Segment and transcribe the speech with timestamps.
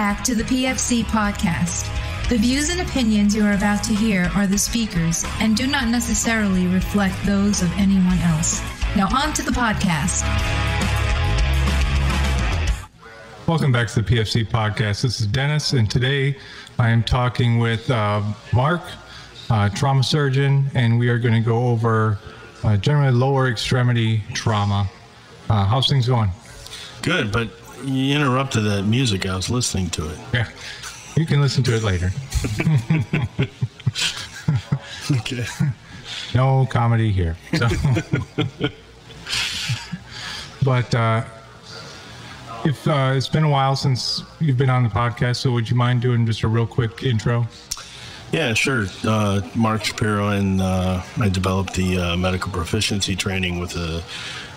[0.00, 1.86] back to the PFC podcast.
[2.30, 5.88] The views and opinions you are about to hear are the speakers and do not
[5.88, 8.62] necessarily reflect those of anyone else.
[8.96, 10.22] Now, on to the podcast.
[13.46, 15.02] Welcome back to the PFC podcast.
[15.02, 16.34] This is Dennis, and today
[16.78, 18.22] I am talking with uh,
[18.54, 18.80] Mark,
[19.50, 22.18] uh, trauma surgeon, and we are going to go over
[22.64, 24.88] uh, generally lower extremity trauma.
[25.50, 26.30] Uh, how's things going?
[27.02, 27.50] Good, but
[27.84, 29.26] you interrupted that music.
[29.26, 30.18] I was listening to it.
[30.32, 30.48] Yeah,
[31.16, 32.10] you can listen to it later.
[35.10, 35.44] Okay.
[36.34, 37.36] No comedy here.
[37.56, 37.68] So.
[40.64, 41.24] but uh,
[42.64, 45.76] if uh, it's been a while since you've been on the podcast, so would you
[45.76, 47.46] mind doing just a real quick intro?
[48.30, 48.86] Yeah, sure.
[49.04, 54.04] Uh, Mark Shapiro and uh, I developed the uh, medical proficiency training with the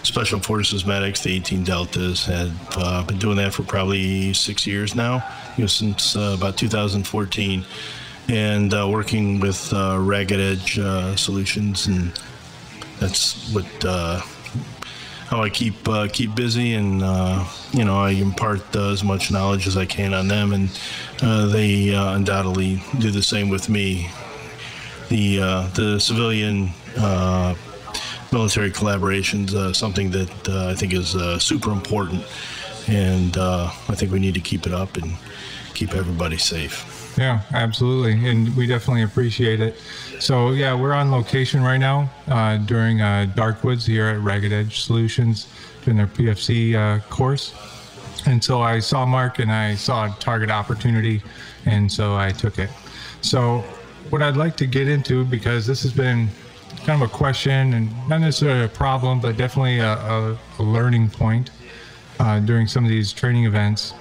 [0.03, 2.25] Special Forces medics, the 18 Deltas.
[2.25, 5.23] Have uh, been doing that for probably six years now,
[5.55, 7.65] you know, since uh, about 2014,
[8.27, 12.11] and uh, working with uh, Ragged Edge uh, Solutions, and
[12.99, 14.19] that's what uh,
[15.29, 16.99] how I keep keep busy, and
[17.71, 20.69] you know I impart as much knowledge as I can on them, and
[21.51, 24.09] they undoubtedly do the same with me.
[25.07, 25.37] The
[25.75, 26.71] the civilian
[28.33, 32.25] military collaborations uh, something that uh, I think is uh, super important,
[32.87, 35.15] and uh, I think we need to keep it up and
[35.75, 37.13] keep everybody safe.
[37.17, 39.79] Yeah, absolutely, and we definitely appreciate it.
[40.19, 44.81] So yeah, we're on location right now uh, during uh, Darkwoods here at Ragged Edge
[44.81, 45.47] Solutions
[45.85, 47.53] doing their PFC course,
[48.25, 51.21] and so I saw Mark and I saw a target opportunity,
[51.65, 52.69] and so I took it.
[53.21, 53.63] So
[54.09, 56.29] what I'd like to get into because this has been
[56.85, 61.09] kind of a question and not necessarily a problem, but definitely a, a, a learning
[61.09, 61.49] point
[62.19, 63.93] uh, during some of these training events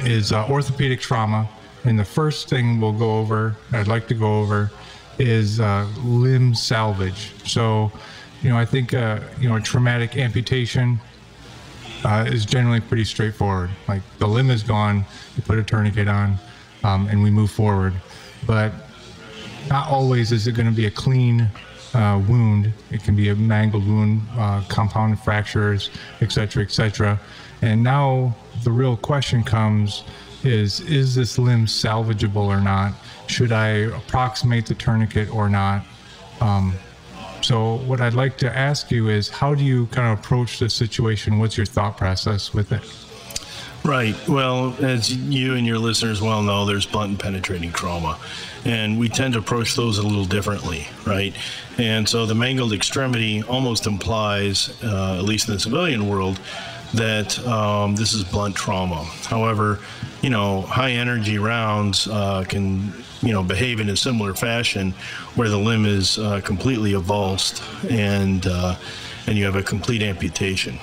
[0.00, 1.48] is uh, orthopedic trauma.
[1.84, 4.70] And the first thing we'll go over, I'd like to go over,
[5.18, 7.32] is uh, limb salvage.
[7.44, 7.92] So,
[8.42, 10.98] you know, I think, uh, you know, a traumatic amputation
[12.04, 13.70] uh, is generally pretty straightforward.
[13.86, 15.04] Like the limb is gone,
[15.36, 16.36] you put a tourniquet on,
[16.82, 17.94] um, and we move forward.
[18.46, 18.72] But
[19.68, 21.48] not always is it going to be a clean
[21.94, 22.72] uh, wound.
[22.90, 25.90] It can be a mangled wound, uh, compounded fractures,
[26.20, 27.20] etc., cetera, et cetera.
[27.62, 28.34] And now
[28.64, 30.04] the real question comes
[30.42, 32.94] is, is this limb salvageable or not?
[33.26, 35.84] Should I approximate the tourniquet or not?
[36.40, 36.74] Um,
[37.42, 40.74] so what I'd like to ask you is, how do you kind of approach this
[40.74, 41.38] situation?
[41.38, 42.82] What's your thought process with it?
[43.84, 44.14] Right.
[44.28, 48.18] Well, as you and your listeners well know, there's blunt and penetrating trauma.
[48.66, 51.34] And we tend to approach those a little differently, right?
[51.78, 56.38] And so the mangled extremity almost implies, uh, at least in the civilian world,
[56.92, 59.04] that um, this is blunt trauma.
[59.24, 59.78] However,
[60.20, 62.92] you know, high energy rounds uh, can,
[63.22, 64.92] you know, behave in a similar fashion
[65.36, 68.76] where the limb is uh, completely avulsed and, uh,
[69.26, 70.78] and you have a complete amputation.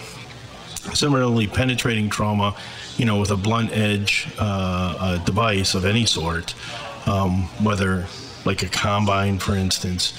[0.93, 2.55] Similarly, penetrating trauma,
[2.97, 6.55] you know, with a blunt edge uh, a device of any sort,
[7.07, 8.05] um, whether
[8.45, 10.13] like a combine, for instance,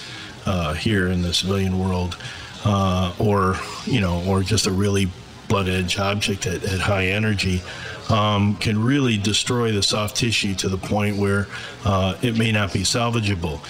[0.47, 2.17] uh, here in the civilian world,
[2.65, 5.11] uh, or you know, or just a really
[5.49, 7.63] blunt edge object at, at high energy,
[8.11, 11.47] um, can really destroy the soft tissue to the point where
[11.85, 13.61] uh, it may not be salvageable.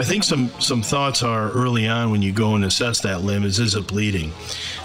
[0.00, 3.44] I think some some thoughts are early on when you go and assess that limb
[3.44, 4.32] is is it bleeding?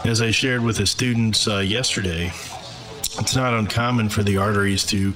[0.06, 2.32] As I shared with the students uh, yesterday,
[3.20, 5.14] it's not uncommon for the arteries to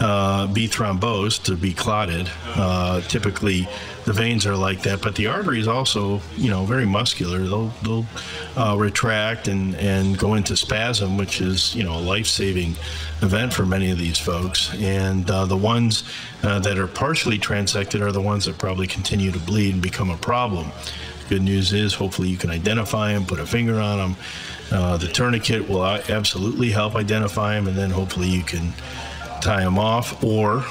[0.00, 2.30] uh, be thrombosed, to be clotted.
[2.46, 3.68] Uh, typically,
[4.04, 7.38] the veins are like that, but the arteries also, you know, very muscular.
[7.40, 8.06] They'll they'll
[8.56, 12.76] uh, retract and and go into spasm, which is you know a life-saving
[13.22, 14.74] event for many of these folks.
[14.76, 16.04] And uh, the ones
[16.42, 20.10] uh, that are partially transected are the ones that probably continue to bleed and become
[20.10, 20.72] a problem.
[21.28, 24.16] Good news is, hopefully, you can identify them, put a finger on them.
[24.72, 28.72] Uh, the tourniquet will absolutely help identify them, and then hopefully you can
[29.40, 30.64] tie them off or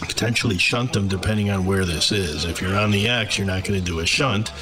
[0.00, 2.44] potentially shunt them depending on where this is.
[2.44, 4.52] If you're on the X, you're not going to do a shunt.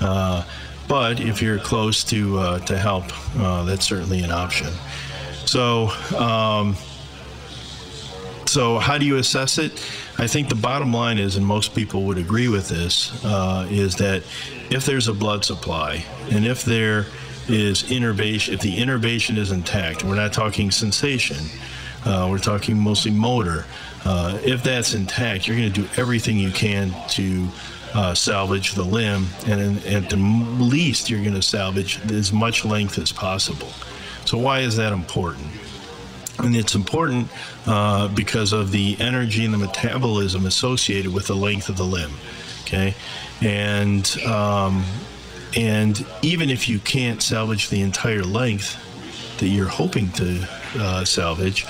[0.00, 0.44] Uh,
[0.88, 3.04] but if you're close to uh, to help,
[3.38, 4.72] uh, that's certainly an option.
[5.46, 6.74] So, um,
[8.46, 9.72] so how do you assess it?
[10.18, 13.94] I think the bottom line is, and most people would agree with this, uh, is
[13.96, 14.24] that
[14.70, 17.06] if there's a blood supply and if there
[17.48, 21.38] is innervation, if the innervation is intact, we're not talking sensation,
[22.04, 23.64] uh, we're talking mostly motor.
[24.04, 27.48] Uh, if that's intact, you're going to do everything you can to
[27.94, 32.98] uh, salvage the limb, and, at the least, you're going to salvage as much length
[32.98, 33.72] as possible.
[34.24, 35.48] So, why is that important?
[36.38, 37.28] And it's important
[37.66, 42.12] uh, because of the energy and the metabolism associated with the length of the limb.
[42.62, 42.94] Okay,
[43.42, 44.84] and um,
[45.56, 48.78] and even if you can't salvage the entire length
[49.38, 51.66] that you're hoping to uh, salvage,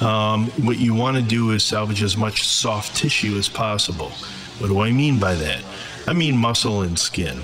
[0.00, 4.10] um, what you want to do is salvage as much soft tissue as possible.
[4.58, 5.62] What do I mean by that?
[6.06, 7.42] I mean muscle and skin.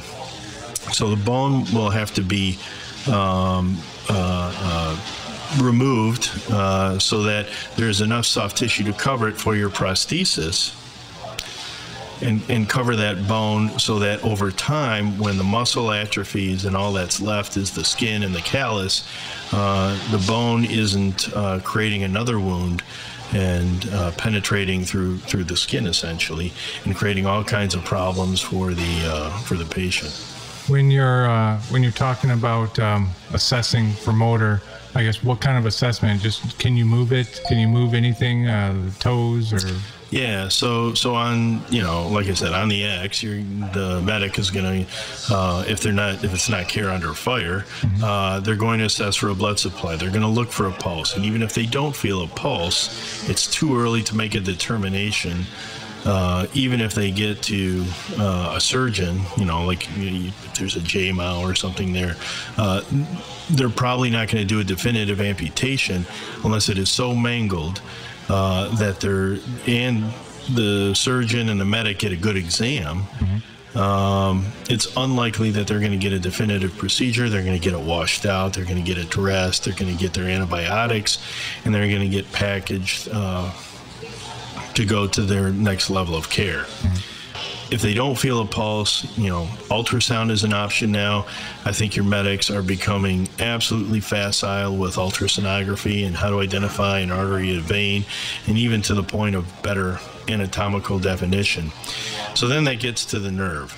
[0.93, 2.59] So the bone will have to be
[3.11, 3.79] um,
[4.09, 9.71] uh, uh, removed uh, so that there's enough soft tissue to cover it for your
[9.71, 10.75] prosthesis
[12.23, 16.93] and, and cover that bone so that over time, when the muscle atrophies and all
[16.93, 19.07] that's left is the skin and the callus,
[19.53, 22.83] uh, the bone isn't uh, creating another wound
[23.33, 26.53] and uh, penetrating through through the skin essentially
[26.85, 30.13] and creating all kinds of problems for the uh, for the patient.
[30.69, 34.61] When you're uh, when you're talking about um, assessing for motor,
[34.95, 36.21] I guess what kind of assessment?
[36.21, 37.41] Just can you move it?
[37.49, 38.47] Can you move anything?
[38.47, 39.61] Uh, toes or
[40.13, 43.39] yeah, so so on you know, like I said, on the X, you're,
[43.73, 47.61] the medic is going to, uh, if they're not, if it's not care under fire,
[47.81, 48.05] mm-hmm.
[48.05, 49.97] uh, they're going to assess for a blood supply.
[49.97, 53.27] They're going to look for a pulse, and even if they don't feel a pulse,
[53.29, 55.47] it's too early to make a determination.
[56.05, 57.85] Uh, even if they get to
[58.19, 62.17] uh, a surgeon, you know, like you know, if there's a JMAO or something there,
[62.59, 62.83] uh,
[63.51, 66.05] they're probably not going to do a definitive amputation
[66.45, 67.81] unless it is so mangled
[68.29, 70.13] uh, that they're and
[70.55, 73.03] the surgeon and the medic get a good exam.
[73.03, 73.79] Mm-hmm.
[73.79, 77.29] Um, it's unlikely that they're going to get a definitive procedure.
[77.31, 78.53] They're going to get it washed out.
[78.53, 79.65] They're going to get it dressed.
[79.65, 81.25] They're going to get their antibiotics,
[81.65, 83.51] and they're going to get packaged uh,
[84.75, 86.63] to go to their next level of care.
[86.63, 87.13] Mm-hmm
[87.73, 91.27] if they don't feel a pulse, you know, ultrasound is an option now.
[91.65, 97.11] I think your medics are becoming absolutely facile with ultrasonography and how to identify an
[97.11, 98.05] artery, a vein,
[98.47, 99.99] and even to the point of better
[100.29, 101.73] anatomical definition.
[102.35, 103.75] So then that gets to the nerve.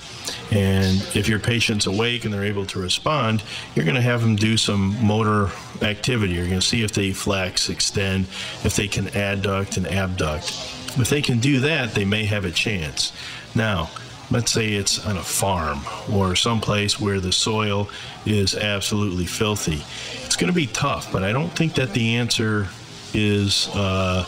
[0.51, 3.45] And if your patient's awake and they're able to respond,
[3.77, 5.53] you're going to have them do some motor
[5.83, 6.35] activity.
[6.35, 8.27] You're going to see if they flex, extend,
[8.65, 10.75] if they can adduct and abduct.
[10.97, 13.13] If they can do that, they may have a chance.
[13.55, 13.91] Now,
[14.31, 15.81] let's say it's on a farm
[16.13, 17.89] or someplace where the soil
[18.25, 19.83] is absolutely filthy.
[20.25, 22.69] It's going to be tough, but I don't think that the answer
[23.13, 24.25] is uh,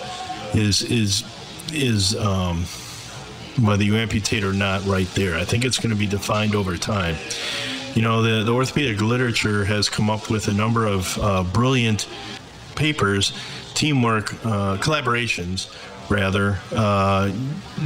[0.55, 1.25] is is
[1.73, 2.65] is um,
[3.65, 5.37] whether you amputate or not right there.
[5.37, 7.17] I think it's going to be defined over time.
[7.95, 12.07] You know, the, the orthopedic literature has come up with a number of uh, brilliant
[12.75, 13.33] papers,
[13.75, 15.75] teamwork, uh, collaborations
[16.09, 17.33] rather, uh,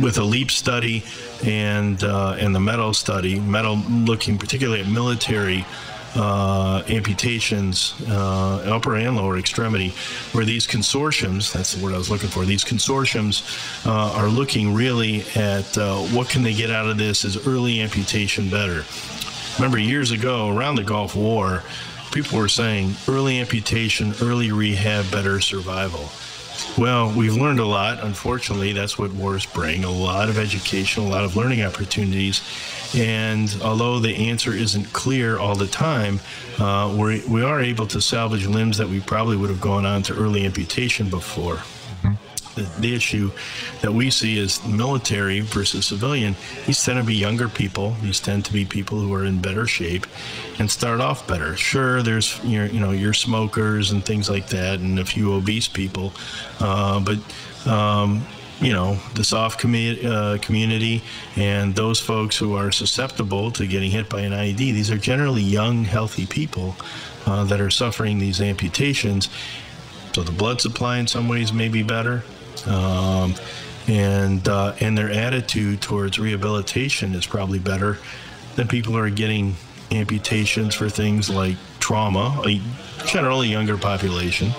[0.02, 1.04] with a LEAP study
[1.44, 5.64] and uh, and the METAL study, METAL looking particularly at military
[6.14, 9.90] uh, amputations, uh, upper and lower extremity,
[10.32, 14.74] where these consortiums, that's the word I was looking for, these consortiums uh, are looking
[14.74, 18.84] really at uh, what can they get out of this Is early amputation better.
[19.56, 21.62] Remember years ago, around the Gulf War,
[22.12, 26.10] people were saying early amputation, early rehab, better survival.
[26.78, 28.02] Well, we've learned a lot.
[28.02, 32.42] Unfortunately, that's what wars bring a lot of education, a lot of learning opportunities.
[32.94, 36.20] And although the answer isn't clear all the time,
[36.58, 40.02] uh, we're, we are able to salvage limbs that we probably would have gone on
[40.04, 41.60] to early amputation before
[42.60, 43.30] the, the issue
[43.80, 46.34] that we see is military versus civilian.
[46.66, 47.96] These tend to be younger people.
[48.02, 50.06] These tend to be people who are in better shape
[50.58, 51.56] and start off better.
[51.56, 55.68] Sure, there's your you know your smokers and things like that, and a few obese
[55.68, 56.12] people,
[56.60, 57.18] uh, but.
[57.66, 58.26] Um,
[58.60, 61.02] you know the SOF uh, community
[61.36, 64.58] and those folks who are susceptible to getting hit by an IED.
[64.58, 66.76] These are generally young, healthy people
[67.26, 69.30] uh, that are suffering these amputations.
[70.12, 72.22] So the blood supply in some ways may be better,
[72.66, 73.34] um,
[73.88, 77.98] and uh, and their attitude towards rehabilitation is probably better
[78.56, 79.54] than people who are getting
[79.90, 82.60] amputations for things like trauma, a
[83.06, 84.52] generally younger population.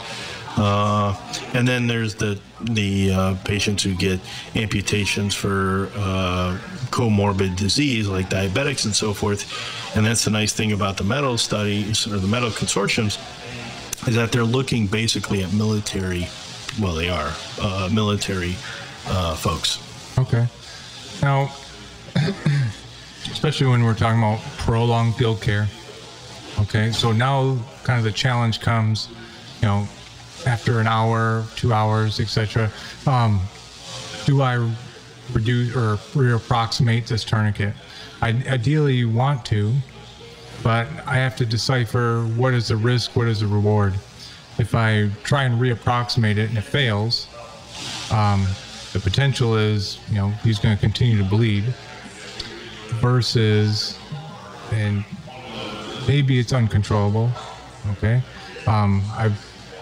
[0.58, 1.15] Uh,
[1.53, 4.20] and then there's the the uh, patients who get
[4.55, 6.58] amputations for uh,
[6.91, 9.96] comorbid disease like diabetics and so forth.
[9.96, 13.17] And that's the nice thing about the METAL studies or the METAL consortiums
[14.08, 16.27] is that they're looking basically at military
[16.80, 18.56] well, they are uh, military
[19.08, 19.80] uh, folks.
[20.18, 20.48] Okay.
[21.22, 21.54] Now,
[23.32, 25.68] especially when we're talking about prolonged field care.
[26.60, 29.10] Okay, so now kind of the challenge comes,
[29.62, 29.88] you know,
[30.46, 32.72] after an hour, two hours, etc.
[33.08, 33.42] Um,
[34.25, 34.56] do I
[35.34, 37.74] reduce or reapproximate this tourniquet?
[38.22, 39.74] I ideally want to,
[40.62, 43.94] but I have to decipher what is the risk, what is the reward
[44.62, 47.27] if I try and reapproximate it and it fails,
[48.12, 48.46] um,
[48.94, 51.63] the potential is, you know, he's going to continue to bleed
[53.01, 53.98] versus,
[54.72, 55.03] and
[56.08, 57.32] maybe it's uncontrollable.
[57.94, 58.22] Okay.
[58.68, 59.32] Um, I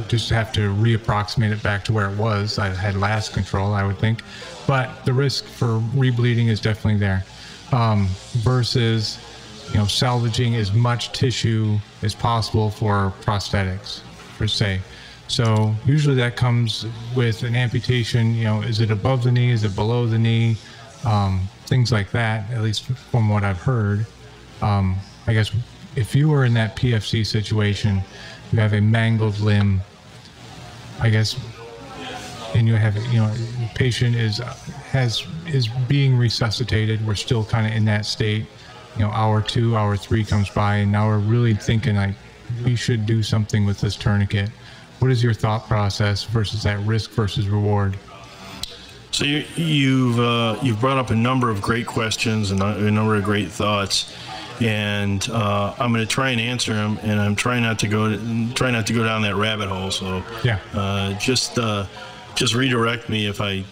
[0.08, 2.58] just have to reapproximate it back to where it was.
[2.58, 4.22] I had last control, I would think.
[4.66, 7.26] But the risk for rebleeding is definitely there.
[7.74, 8.08] Um,
[8.38, 9.20] versus,
[9.74, 14.02] you know, salvaging as much tissue as possible for prosthetics,
[14.40, 14.80] per se.
[15.28, 18.34] So usually that comes with an amputation.
[18.34, 19.52] You know, is it above the knee?
[19.52, 20.58] Is it below the knee?
[21.06, 22.50] Um, things like that.
[22.50, 24.08] At least from what I've heard.
[24.64, 24.96] Um,
[25.28, 25.52] I guess
[25.96, 28.02] if you were in that PFC situation,
[28.52, 29.82] you have a mangled limb.
[31.00, 31.40] I guess,
[32.56, 33.34] and you have you know,
[33.76, 37.06] patient is has is being resuscitated.
[37.06, 38.48] We're still kind of in that state.
[38.96, 42.16] You know, hour two, hour three comes by, and now we're really thinking like
[42.64, 44.50] we should do something with this tourniquet.
[45.00, 47.98] What is your thought process versus that risk versus reward?
[49.12, 53.16] So you, you've uh, you've brought up a number of great questions and a number
[53.16, 54.14] of great thoughts,
[54.62, 57.00] and uh, I'm going to try and answer them.
[57.02, 58.16] And I'm trying not to go
[58.54, 59.92] try not to go down that rabbit hole.
[59.92, 60.60] So Yeah.
[60.74, 61.86] uh, just uh,
[62.36, 63.64] just redirect me if I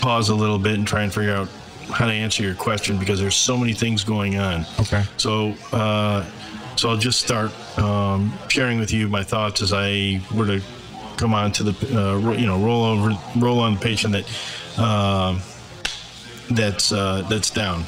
[0.00, 1.48] pause a little bit and try and figure out
[1.92, 4.64] how to answer your question because there's so many things going on.
[4.80, 5.04] Okay.
[5.16, 6.24] So, uh,
[6.76, 10.62] so I'll just start um, sharing with you my thoughts as I were to
[11.16, 15.40] come on to the, uh, you know, roll over, roll on the patient that um
[16.50, 17.84] that's uh, that's down.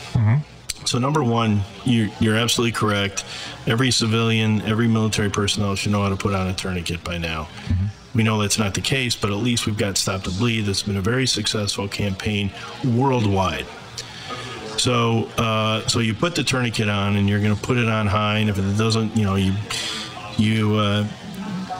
[0.87, 3.25] So number one, you're, you're absolutely correct.
[3.66, 7.49] Every civilian, every military personnel should know how to put on a tourniquet by now.
[8.14, 10.62] We know that's not the case, but at least we've got Stop the Bleed.
[10.62, 12.50] That's been a very successful campaign
[12.85, 13.66] worldwide.
[14.80, 18.06] So, uh, so you put the tourniquet on, and you're going to put it on
[18.06, 18.38] high.
[18.38, 19.52] And if it doesn't, you know, you
[20.38, 21.06] you uh,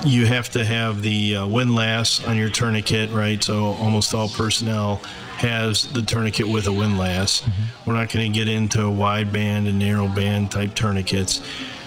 [0.05, 3.43] you have to have the uh, windlass on your tourniquet, right?
[3.43, 4.97] So almost all personnel
[5.39, 7.43] has the tourniquet with a windlass.
[7.87, 11.41] We're not going to get into wide band and narrow band type tourniquets.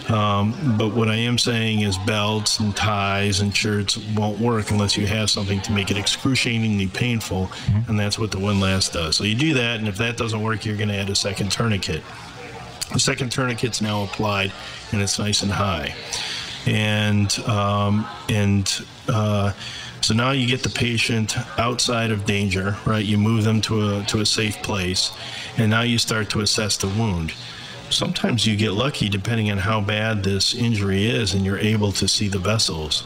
[0.10, 4.98] Um, but what I am saying is belts and ties and shirts won't work unless
[4.98, 7.50] you have something to make it excruciatingly painful,
[7.88, 9.16] and that's what the windlass does.
[9.16, 11.52] So you do that, and if that doesn't work, you're going to add a second
[11.52, 12.04] tourniquet.
[12.92, 14.52] The second tourniquet's now applied,
[14.92, 15.96] and it's nice and high.
[16.66, 19.54] And um, and uh,
[20.02, 23.04] so now you get the patient outside of danger, right?
[23.04, 25.12] You move them to a to a safe place,
[25.58, 27.34] and now you start to assess the wound.
[27.94, 32.08] Sometimes you get lucky depending on how bad this injury is, and you're able to
[32.08, 33.04] see the vessels.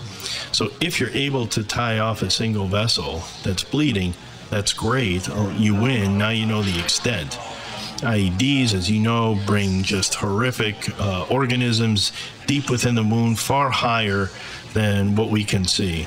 [0.51, 4.13] So if you're able to tie off a single vessel that's bleeding,
[4.49, 5.27] that's great.
[5.55, 6.17] You win.
[6.17, 7.37] Now you know the extent.
[8.01, 12.11] IEDs, as you know, bring just horrific uh, organisms
[12.45, 14.29] deep within the wound, far higher
[14.73, 16.05] than what we can see.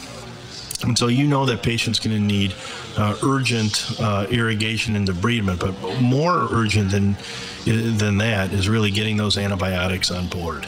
[0.82, 2.54] And so you know that patient's going to need
[2.96, 7.16] uh, urgent uh, irrigation and debridement, but more urgent than
[7.64, 10.66] than that is really getting those antibiotics on board.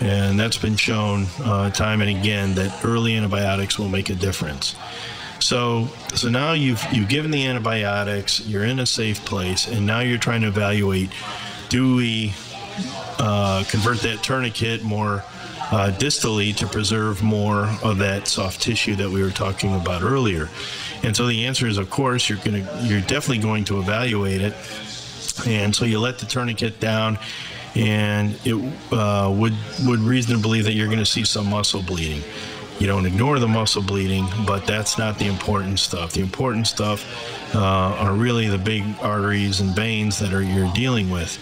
[0.00, 4.74] And that's been shown uh, time and again that early antibiotics will make a difference.
[5.38, 10.00] So, so now you've you've given the antibiotics, you're in a safe place, and now
[10.00, 11.10] you're trying to evaluate:
[11.68, 12.34] do we
[13.18, 15.24] uh, convert that tourniquet more
[15.72, 20.48] uh, distally to preserve more of that soft tissue that we were talking about earlier?
[21.02, 24.54] And so the answer is, of course, you're gonna you're definitely going to evaluate it,
[25.46, 27.18] and so you let the tourniquet down.
[27.74, 28.54] And it
[28.92, 29.54] uh, would
[29.86, 32.22] would reason to believe that you're going to see some muscle bleeding.
[32.78, 36.12] You don't ignore the muscle bleeding, but that's not the important stuff.
[36.12, 41.08] The important stuff uh, are really the big arteries and veins that are you're dealing
[41.08, 41.38] with.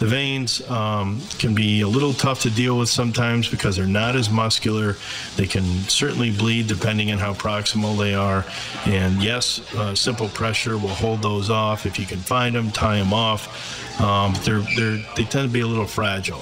[0.00, 4.16] The veins um, can be a little tough to deal with sometimes because they're not
[4.16, 4.96] as muscular.
[5.36, 8.46] They can certainly bleed depending on how proximal they are.
[8.86, 12.98] And yes, uh, simple pressure will hold those off if you can find them, tie
[12.98, 14.00] them off.
[14.00, 16.40] Um, they're, they're, they tend to be a little fragile.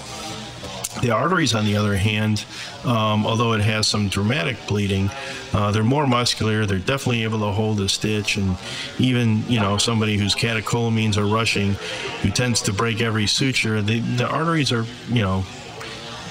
[1.00, 2.44] The arteries, on the other hand,
[2.84, 5.10] um, although it has some dramatic bleeding,
[5.52, 6.66] uh, they're more muscular.
[6.66, 8.56] They're definitely able to hold a stitch, and
[8.98, 11.74] even you know somebody whose catecholamines are rushing,
[12.22, 15.44] who tends to break every suture, they, the arteries are you know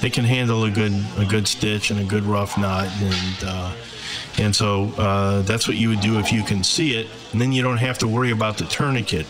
[0.00, 3.72] they can handle a good a good stitch and a good rough knot, and uh,
[4.38, 7.52] and so uh, that's what you would do if you can see it, and then
[7.52, 9.26] you don't have to worry about the tourniquet.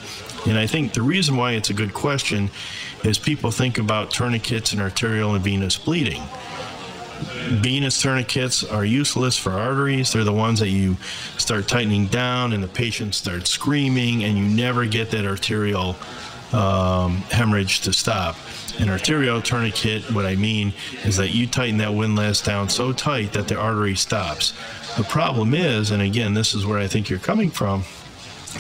[0.49, 2.51] And I think the reason why it's a good question
[3.05, 6.23] is people think about tourniquets and arterial and venous bleeding.
[7.49, 10.13] Venous tourniquets are useless for arteries.
[10.13, 10.97] They're the ones that you
[11.37, 15.97] start tightening down and the patient starts screaming and you never get that arterial
[16.53, 18.37] um, hemorrhage to stop.
[18.79, 20.73] An arterial tourniquet, what I mean
[21.05, 24.55] is that you tighten that windlass down so tight that the artery stops.
[24.97, 27.83] The problem is, and again, this is where I think you're coming from,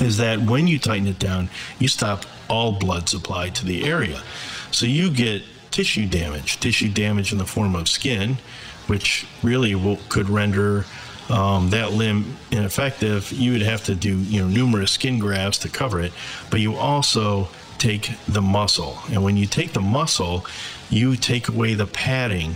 [0.00, 4.22] is that when you tighten it down, you stop all blood supply to the area.
[4.70, 8.38] So you get tissue damage, tissue damage in the form of skin,
[8.86, 10.84] which really will, could render
[11.28, 13.30] um, that limb ineffective.
[13.32, 16.12] You would have to do you know numerous skin grafts to cover it,
[16.50, 20.44] but you also take the muscle, and when you take the muscle,
[20.90, 22.54] you take away the padding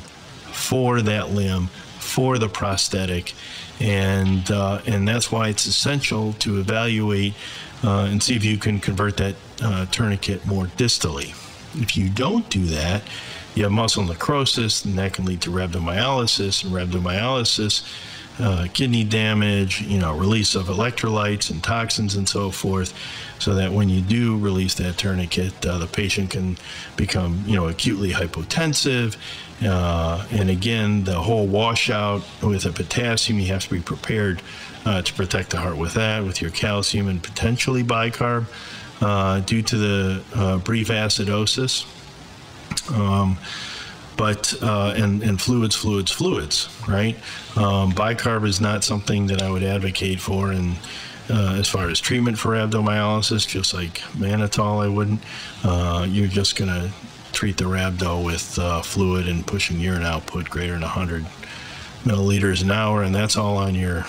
[0.51, 3.35] for that limb for the prosthetic,
[3.81, 7.35] and uh, and that's why it's essential to evaluate
[7.85, 11.31] uh, and see if you can convert that uh, tourniquet more distally.
[11.81, 13.03] If you don't do that,
[13.55, 17.85] you have muscle necrosis, and that can lead to rhabdomyolysis, and rhabdomyolysis,
[18.39, 22.95] uh, kidney damage, you know, release of electrolytes and toxins and so forth,
[23.39, 26.57] so that when you do release that tourniquet, uh, the patient can
[26.97, 29.17] become, you know, acutely hypotensive.
[29.65, 34.43] Uh, and again, the whole washout with the potassium, you have to be prepared
[34.85, 38.47] uh, to protect the heart with that, with your calcium and potentially bicarb
[39.01, 41.87] uh, due to the uh, brief acidosis.
[42.91, 43.37] Um,
[44.17, 47.17] but uh, and and fluids, fluids, fluids, right?
[47.57, 50.77] Um, bicarb is not something that I would advocate for, and
[51.31, 55.21] uh, as far as treatment for rhabdomyolysis, just like mannitol, I wouldn't.
[55.65, 56.91] Uh, you're just gonna
[57.33, 61.25] treat the rhabdo with uh, fluid and pushing urine output greater than 100
[62.05, 64.03] milliliters an hour, and that's all on your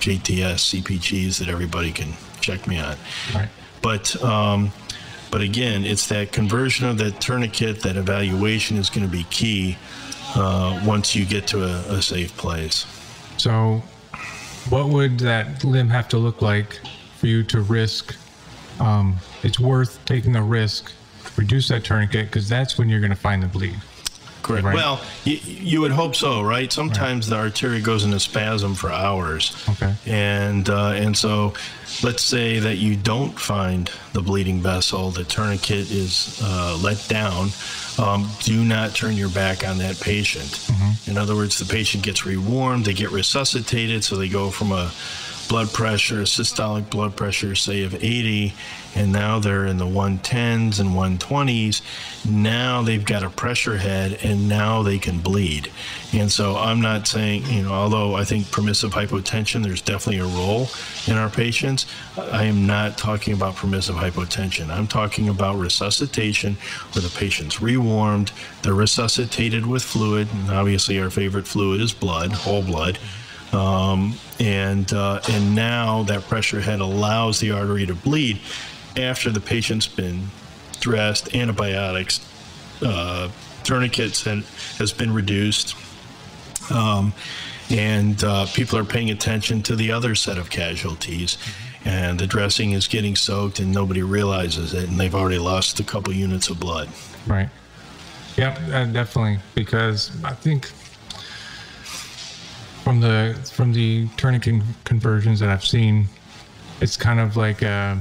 [0.00, 2.96] JTS CPGs that everybody can check me on.
[3.34, 3.48] Right.
[3.82, 4.72] But um,
[5.30, 9.76] but again, it's that conversion of that tourniquet, that evaluation is going to be key
[10.34, 12.86] uh, once you get to a, a safe place.
[13.36, 13.82] So,
[14.68, 16.80] what would that limb have to look like
[17.16, 18.16] for you to risk?
[18.80, 20.92] Um, it's worth taking the risk,
[21.36, 23.76] reduce that tourniquet, because that's when you're going to find the bleed.
[24.48, 24.64] Correct.
[24.64, 24.74] Right.
[24.74, 26.72] Well, you, you would hope so, right?
[26.72, 29.54] Sometimes the artery goes into spasm for hours.
[29.68, 29.94] Okay.
[30.06, 31.52] And uh, and so,
[32.02, 37.50] let's say that you don't find the bleeding vessel, the tourniquet is uh, let down.
[37.98, 40.66] Um, do not turn your back on that patient.
[41.06, 44.90] In other words, the patient gets rewarmed, they get resuscitated, so they go from a
[45.48, 48.52] blood pressure, systolic blood pressure, say of 80,
[48.94, 51.82] and now they're in the 110s and 120s.
[52.30, 55.70] Now they've got a pressure head, and now they can bleed.
[56.12, 60.24] And so I'm not saying, you know, although I think permissive hypotension, there's definitely a
[60.24, 60.68] role
[61.06, 64.70] in our patients, I am not talking about permissive hypotension.
[64.70, 66.56] I'm talking about resuscitation
[66.92, 68.32] where the patient's rewarmed,
[68.62, 72.98] they're resuscitated with fluid, and obviously our favorite fluid is blood, whole blood.
[73.52, 78.40] Um, and uh, and now that pressure head allows the artery to bleed
[78.96, 80.28] after the patient's been
[80.80, 82.20] dressed, antibiotics,
[82.82, 83.30] uh,
[83.64, 84.44] tourniquets and
[84.78, 85.74] has been reduced,
[86.70, 87.12] um,
[87.70, 91.38] and uh, people are paying attention to the other set of casualties.
[91.84, 95.84] And the dressing is getting soaked, and nobody realizes it, and they've already lost a
[95.84, 96.88] couple units of blood.
[97.26, 97.48] Right.
[98.36, 99.38] Yep, uh, definitely.
[99.54, 100.70] Because I think
[102.88, 106.06] from the from the tourniquet conversions that I've seen,
[106.80, 107.98] it's kind of like a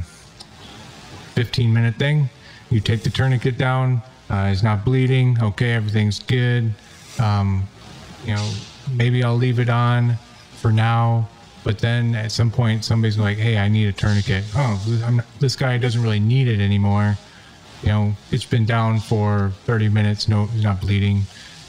[1.35, 2.29] 15 minute thing.
[2.69, 5.37] You take the tourniquet down, uh, it's not bleeding.
[5.43, 6.73] Okay, everything's good.
[7.19, 7.67] Um,
[8.23, 8.49] you know,
[8.93, 10.15] maybe I'll leave it on
[10.53, 11.27] for now.
[11.65, 15.77] But then at some point, somebody's like, "Hey, I need a tourniquet." Oh, this guy
[15.77, 17.17] doesn't really need it anymore
[17.83, 21.23] you know, it's been down for 30 minutes, no, he's not bleeding.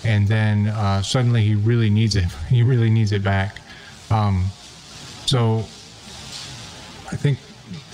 [0.04, 2.24] And then uh, suddenly he really needs it.
[2.48, 3.60] He really needs it back.
[4.10, 4.46] Um,
[5.26, 5.58] so
[7.10, 7.38] I think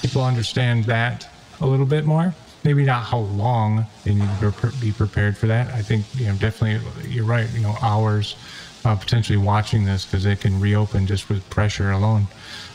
[0.00, 1.28] people understand that
[1.60, 2.34] a little bit more.
[2.62, 5.68] Maybe not how long they need to be prepared for that.
[5.74, 8.36] I think, you know, definitely you're right, you know, hours
[8.84, 12.26] potentially watching this because it can reopen just with pressure alone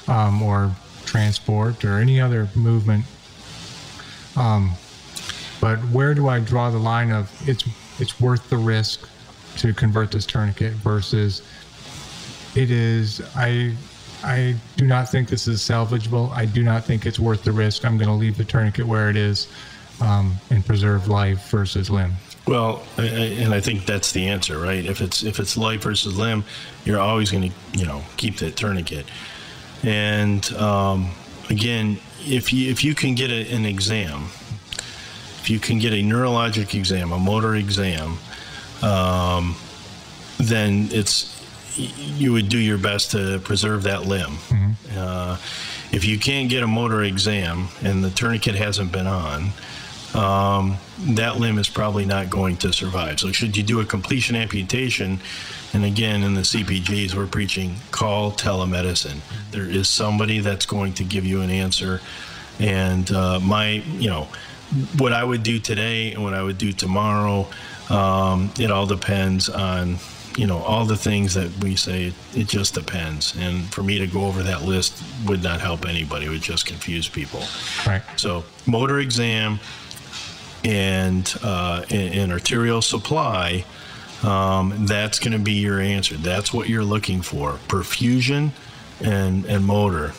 [0.07, 0.71] um, or
[1.05, 3.05] transport or any other movement.
[4.35, 4.71] Um,
[5.61, 7.63] but where do I draw the line of it's
[7.99, 9.07] it's worth the risk
[9.59, 11.41] to convert this tourniquet versus
[12.55, 13.75] it is I
[14.23, 16.29] I do not think this is salvageable.
[16.31, 17.85] I do not think it's worth the risk.
[17.85, 19.47] I'm going to leave the tourniquet where it is
[20.01, 22.13] um, and preserve life versus limb.
[22.45, 23.05] Well, I- I-
[23.43, 24.83] and I think that's the answer, right?
[24.85, 26.43] If it's if it's life versus limb,
[26.85, 29.05] you're always going to you know keep that tourniquet.
[29.83, 31.11] And um,
[31.49, 34.25] again, if you if you can get a, an exam,
[35.41, 38.17] if you can get a neurologic exam, a motor exam,
[38.83, 39.55] um,
[40.37, 41.35] then it's
[41.77, 44.37] you would do your best to preserve that limb.
[44.97, 45.37] Uh,
[45.91, 49.51] if you can't get a motor exam and the tourniquet hasn't been on,
[50.13, 53.19] um, that limb is probably not going to survive.
[53.19, 55.19] So, should you do a completion amputation,
[55.73, 59.19] and again, in the CPGs, we're preaching call telemedicine.
[59.51, 62.01] There is somebody that's going to give you an answer.
[62.59, 64.27] And uh, my, you know,
[64.97, 67.47] what I would do today and what I would do tomorrow,
[67.89, 69.97] um, it all depends on,
[70.37, 72.13] you know, all the things that we say.
[72.33, 73.35] It just depends.
[73.37, 76.25] And for me to go over that list would not help anybody.
[76.25, 77.43] It would just confuse people.
[77.85, 78.03] Right.
[78.15, 79.59] So, motor exam
[80.63, 83.65] and uh, and, and arterial supply
[84.23, 86.15] um, that's going to be your answer.
[86.17, 88.51] That's what you're looking for: perfusion
[89.01, 90.13] and and motor.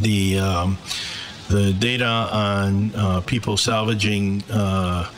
[0.00, 0.78] The um,
[1.48, 5.10] the data on uh, people salvaging uh,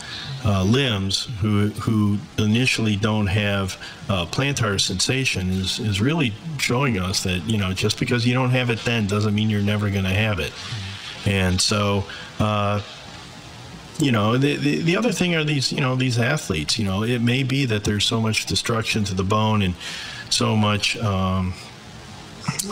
[0.45, 7.23] uh, limbs who who initially don't have uh, plantar sensation is is really showing us
[7.23, 10.05] that you know just because you don't have it then doesn't mean you're never going
[10.05, 10.53] to have it.
[11.27, 12.05] And so
[12.39, 12.83] uh,
[13.99, 17.05] you know the, the, the other thing are these you know these athletes you know
[17.05, 19.75] it may be that there's so much destruction to the bone and
[20.31, 21.55] so much um,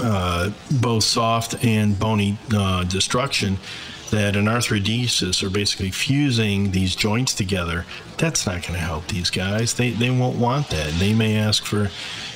[0.01, 3.57] uh, both soft and bony uh, destruction
[4.13, 7.85] that an arthrodesis or basically fusing these joints together
[8.19, 11.65] that's not going to help these guys they, they won't want that they may ask
[11.65, 11.91] for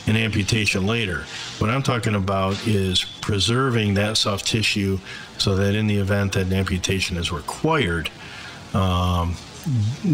[0.07, 1.25] an amputation later
[1.59, 4.99] what i'm talking about is preserving that soft tissue
[5.39, 8.11] so that in the event that an amputation is required
[8.75, 9.37] um,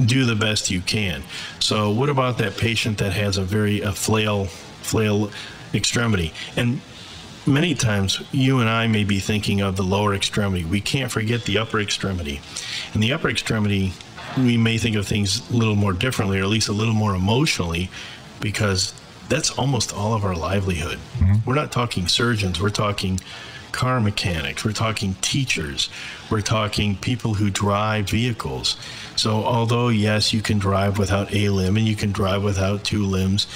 [0.06, 1.22] do the best you can.
[1.60, 5.30] So, what about that patient that has a very a flail flail
[5.74, 6.32] extremity?
[6.56, 6.80] And
[7.46, 10.64] many times, you and I may be thinking of the lower extremity.
[10.64, 12.40] We can't forget the upper extremity.
[12.94, 13.92] And the upper extremity,
[14.36, 17.14] we may think of things a little more differently, or at least a little more
[17.14, 17.90] emotionally,
[18.40, 18.94] because
[19.28, 20.98] that's almost all of our livelihood.
[21.18, 21.48] Mm-hmm.
[21.48, 22.60] We're not talking surgeons.
[22.60, 23.20] We're talking
[23.72, 25.88] car mechanics, we're talking teachers,
[26.30, 28.76] we're talking people who drive vehicles.
[29.16, 33.04] So, although, yes, you can drive without a limb and you can drive without two
[33.04, 33.46] limbs,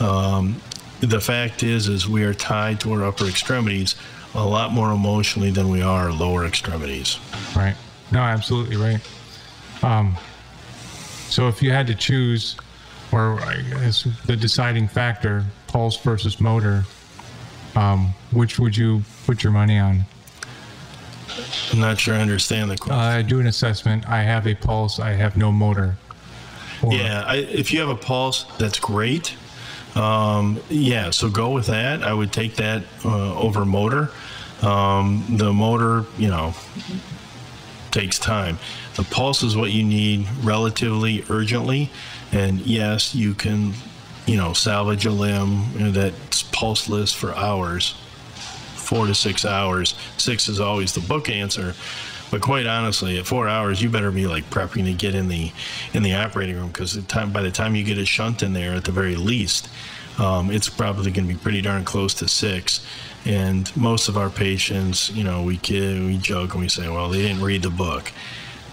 [0.00, 0.60] um,
[1.00, 3.94] the fact is, is we are tied to our upper extremities
[4.34, 7.18] a lot more emotionally than we are lower extremities.
[7.54, 7.76] Right.
[8.12, 9.00] No, absolutely right.
[9.82, 10.16] Um,
[11.28, 12.56] so, if you had to choose,
[13.12, 16.84] or I guess the deciding factor, pulse versus motor,
[17.74, 20.04] um, which would you put your money on?
[21.72, 22.98] I'm not sure I understand the question.
[22.98, 24.08] Uh, I do an assessment.
[24.08, 24.98] I have a pulse.
[24.98, 25.96] I have no motor.
[26.82, 29.34] Or, yeah, I, if you have a pulse, that's great.
[29.96, 32.02] Um, yeah, so go with that.
[32.02, 34.10] I would take that uh, over motor.
[34.62, 36.54] Um, the motor, you know,
[37.90, 38.58] takes time.
[38.96, 41.90] The pulse is what you need relatively urgently.
[42.32, 43.72] And yes, you can,
[44.26, 47.94] you know, salvage a limb that's pulseless for hours
[48.86, 49.94] four to six hours.
[50.16, 51.74] Six is always the book answer.
[52.30, 55.52] But quite honestly, at four hours, you better be like prepping to get in the
[55.92, 58.84] in the operating room because by the time you get a shunt in there, at
[58.84, 59.68] the very least,
[60.18, 62.84] um, it's probably going to be pretty darn close to six.
[63.24, 67.08] And most of our patients, you know, we kid, we joke and we say, well,
[67.08, 68.12] they didn't read the book.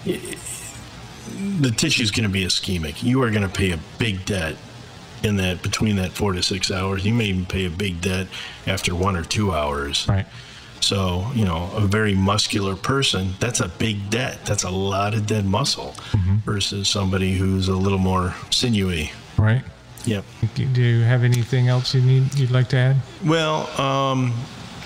[0.06, 3.02] The tissue is going to be ischemic.
[3.02, 4.56] You are going to pay a big debt
[5.24, 7.06] in that between that four to six hours.
[7.06, 8.28] You may even pay a big debt
[8.68, 10.08] after one or two hours.
[10.08, 10.28] Right.
[10.84, 14.46] So, you know, a very muscular person, that's a big debt.
[14.46, 16.38] That's a lot of dead muscle mm-hmm.
[16.40, 19.12] versus somebody who's a little more sinewy.
[19.38, 19.64] Right.
[20.06, 20.26] Yep.
[20.56, 22.98] Do you have anything else you need you'd like to add?
[23.26, 24.34] Well, um,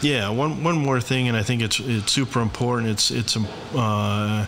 [0.01, 2.89] yeah, one one more thing, and I think it's it's super important.
[2.89, 4.45] It's it's uh,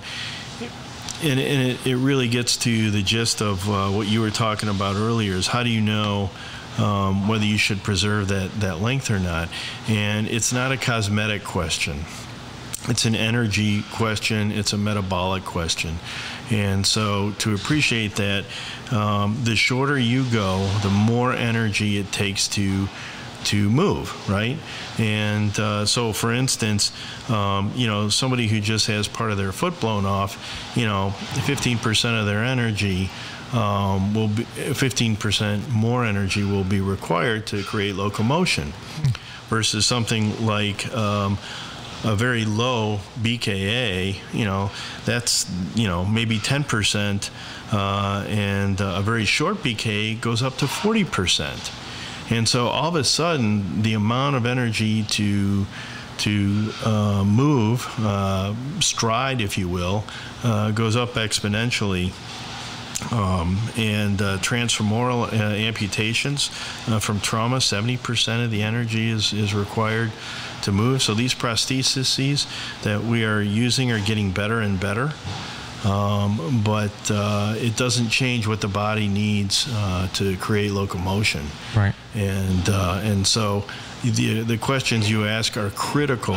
[1.23, 4.69] and, and it, it, really gets to the gist of uh, what you were talking
[4.69, 6.29] about earlier is how do you know
[6.77, 9.49] um, whether you should preserve that, that length or not.
[9.87, 12.05] And it's not a cosmetic question.
[12.87, 14.51] It's an energy question.
[14.51, 15.95] It's a metabolic question.
[16.49, 18.45] And so to appreciate that
[18.91, 22.87] um, the shorter you go the more energy it takes to
[23.45, 24.57] to move, right?
[24.97, 26.91] And uh, so, for instance,
[27.29, 31.13] um, you know, somebody who just has part of their foot blown off, you know,
[31.15, 33.09] 15% of their energy
[33.53, 38.73] um, will be 15% more energy will be required to create locomotion
[39.47, 41.37] versus something like um,
[42.03, 44.71] a very low BKA, you know,
[45.05, 47.29] that's, you know, maybe 10%,
[47.71, 52.31] uh, and uh, a very short BKA goes up to 40%.
[52.31, 55.65] And so all of a sudden, the amount of energy to
[56.19, 60.03] to uh, move, uh, stride, if you will,
[60.43, 62.11] uh, goes up exponentially.
[63.11, 66.51] Um, and uh, transfemoral uh, amputations
[66.87, 70.11] uh, from trauma, 70% of the energy is, is required
[70.61, 71.01] to move.
[71.01, 72.45] So these prostheses
[72.83, 75.13] that we are using are getting better and better.
[75.85, 81.45] um, but uh, it doesn't change what the body needs uh, to create locomotion.
[81.75, 81.95] Right.
[82.15, 83.63] And uh, and so
[84.03, 86.35] the the questions you ask are critical.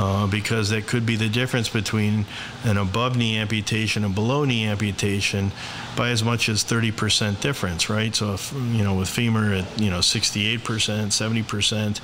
[0.00, 2.24] Uh, because that could be the difference between
[2.62, 5.50] an above knee amputation and below knee amputation
[5.96, 8.14] by as much as 30% difference, right?
[8.14, 12.00] So, if, you know, with femur at, you know, 68%, 70%,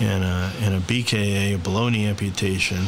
[0.00, 2.86] and a, and a BKA, a below knee amputation,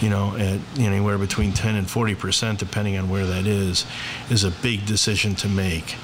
[0.00, 3.84] you know, at anywhere between 10 and 40%, depending on where that is,
[4.30, 5.96] is a big decision to make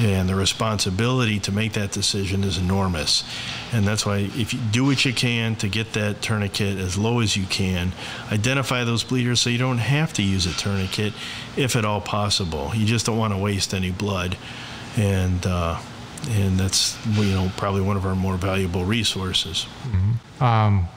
[0.00, 3.22] and the responsibility to make that decision is enormous.
[3.72, 7.20] And that's why if you do what you can to get that tourniquet as low
[7.20, 7.92] as you can,
[8.32, 11.12] identify those bleeders so you don't have to use a tourniquet
[11.56, 12.72] if at all possible.
[12.74, 14.38] You just don't want to waste any blood.
[14.96, 15.78] And uh,
[16.28, 19.66] and that's you know probably one of our more valuable resources.
[19.84, 20.44] Mm-hmm.
[20.44, 20.88] Um,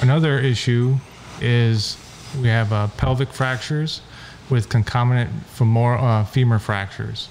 [0.00, 0.96] another issue
[1.40, 1.96] is
[2.40, 4.02] we have uh, pelvic fractures
[4.50, 7.28] with concomitant femor, uh, femur fractures.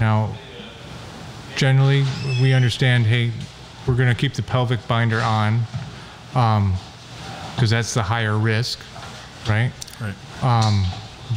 [0.00, 0.34] Now,
[1.56, 2.04] generally,
[2.40, 3.32] we understand, hey,
[3.86, 5.60] we're going to keep the pelvic binder on
[6.28, 8.80] because um, that's the higher risk,
[9.48, 9.72] right?
[10.00, 10.14] Right.
[10.42, 10.84] Um,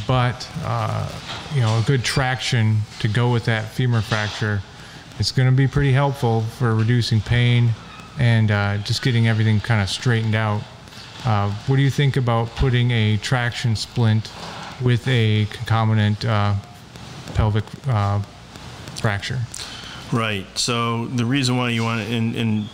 [0.06, 1.08] but uh,
[1.54, 4.60] you know, a good traction to go with that femur fracture,
[5.18, 7.70] it's going to be pretty helpful for reducing pain
[8.18, 10.62] and uh, just getting everything kind of straightened out.
[11.24, 14.30] Uh, what do you think about putting a traction splint
[14.82, 16.54] with a concomitant uh,
[17.34, 18.20] pelvic uh,
[19.02, 19.40] fracture.
[20.12, 20.46] Right.
[20.58, 22.68] So the reason why you want to, and, and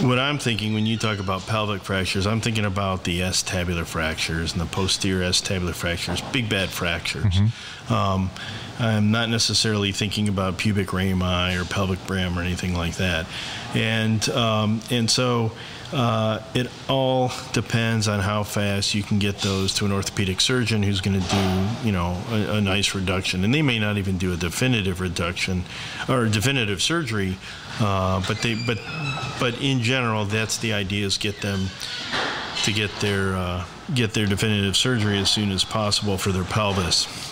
[0.00, 4.52] what I'm thinking when you talk about pelvic fractures, I'm thinking about the acetabular fractures
[4.52, 7.34] and the posterior acetabular fractures, big bad fractures.
[7.34, 7.92] Mm-hmm.
[7.92, 8.30] Um,
[8.78, 13.26] I'm not necessarily thinking about pubic rami or pelvic brim or anything like that.
[13.74, 15.52] And um, and so
[15.92, 20.82] uh, it all depends on how fast you can get those to an orthopedic surgeon
[20.82, 23.44] who's going to do, you know, a, a, nice reduction.
[23.44, 25.64] And they may not even do a definitive reduction
[26.08, 27.36] or definitive surgery,
[27.80, 28.78] uh, but they, but,
[29.38, 31.68] but in general, that's the idea: is get them
[32.64, 37.31] to get their uh, get their definitive surgery as soon as possible for their pelvis.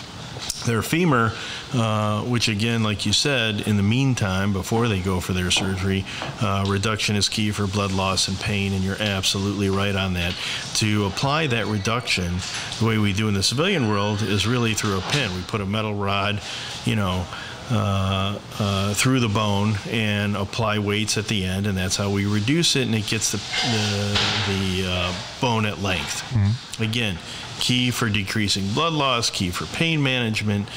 [0.65, 1.33] Their femur,
[1.73, 6.05] uh, which again, like you said, in the meantime, before they go for their surgery,
[6.41, 10.35] uh, reduction is key for blood loss and pain, and you're absolutely right on that.
[10.75, 12.35] To apply that reduction,
[12.79, 15.33] the way we do in the civilian world is really through a pin.
[15.35, 16.41] We put a metal rod,
[16.85, 17.25] you know,
[17.69, 22.25] uh, uh, through the bone and apply weights at the end, and that's how we
[22.25, 26.23] reduce it, and it gets the the, the uh, bone at length.
[26.33, 26.83] Mm-hmm.
[26.83, 27.17] Again,
[27.59, 30.67] key for decreasing blood loss, key for pain management,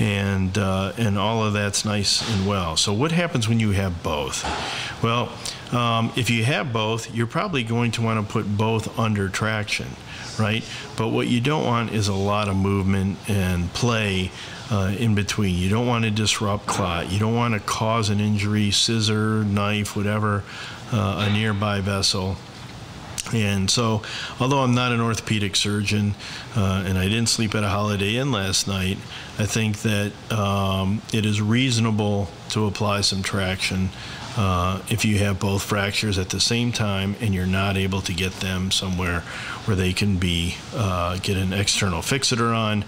[0.00, 2.76] and uh, and all of that's nice and well.
[2.76, 4.44] So what happens when you have both?
[5.02, 5.32] Well,
[5.72, 9.86] um, if you have both, you're probably going to want to put both under traction,
[10.38, 10.64] right?
[10.96, 14.32] But what you don't want is a lot of movement and play
[14.70, 15.56] uh, in between.
[15.56, 17.10] You don't want to disrupt clot.
[17.10, 20.44] You don't want to cause an injury, scissor, knife, whatever,
[20.92, 22.36] uh, a nearby vessel.
[23.32, 24.02] And so,
[24.40, 26.14] although I'm not an orthopedic surgeon
[26.56, 28.98] uh, and I didn't sleep at a Holiday Inn last night,
[29.38, 33.90] I think that um, it is reasonable to apply some traction
[34.36, 38.12] uh, if you have both fractures at the same time and you're not able to
[38.12, 39.20] get them somewhere
[39.66, 42.84] where they can be uh, get an external fixator on.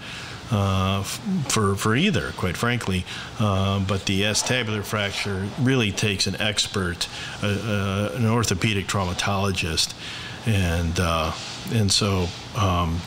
[0.51, 3.05] Uh, for for either, quite frankly.
[3.39, 7.07] Uh, but the acetabular fracture really takes an expert,
[7.41, 9.93] uh, uh an orthopedic traumatologist,
[10.45, 11.31] and uh,
[11.71, 12.99] and so um,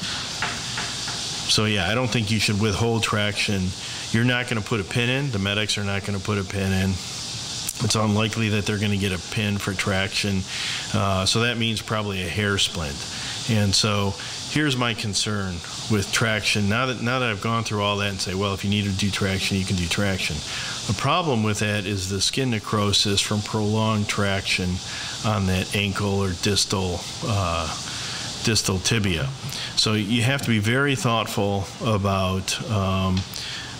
[1.47, 3.69] so yeah, I don't think you should withhold traction.
[4.11, 5.31] You're not going to put a pin in.
[5.31, 6.91] The medics are not going to put a pin in.
[6.91, 10.41] It's unlikely that they're going to get a pin for traction.
[10.95, 12.97] Uh, so that means probably a Hare splint.
[13.51, 14.15] And so
[14.51, 15.55] here's my concern
[15.91, 16.69] with traction.
[16.69, 18.85] Now that now that I've gone through all that and say, well, if you need
[18.85, 20.37] to do traction, you can do traction.
[20.87, 24.77] The problem with that is the skin necrosis from prolonged traction
[25.25, 27.67] on that ankle or distal uh,
[28.45, 29.29] distal tibia.
[29.77, 33.17] So you have to be very thoughtful about um,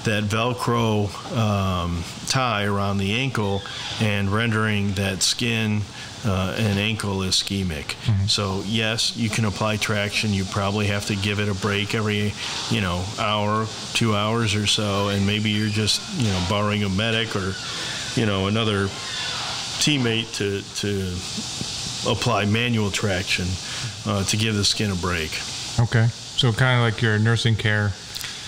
[0.05, 3.63] that Velcro um, tie around the ankle
[4.01, 5.83] and rendering that skin
[6.27, 7.95] uh, and ankle ischemic.
[7.95, 8.27] Mm-hmm.
[8.27, 10.35] So yes, you can apply traction.
[10.35, 12.33] You probably have to give it a break every,
[12.71, 16.89] you know, hour, two hours or so, and maybe you're just, you know, borrowing a
[16.89, 17.55] medic or,
[18.15, 18.89] you know, another
[19.79, 21.15] teammate to to
[22.11, 23.47] apply manual traction
[24.07, 25.31] uh, to give the skin a break.
[25.79, 27.93] Okay, so kind of like your nursing care